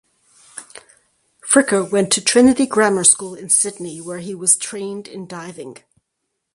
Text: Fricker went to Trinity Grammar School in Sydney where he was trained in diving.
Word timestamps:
Fricker 1.47 1.83
went 1.87 2.11
to 2.13 2.23
Trinity 2.23 2.65
Grammar 2.65 3.03
School 3.03 3.35
in 3.35 3.49
Sydney 3.49 4.01
where 4.01 4.17
he 4.17 4.33
was 4.33 4.55
trained 4.57 5.07
in 5.07 5.27
diving. 5.27 5.77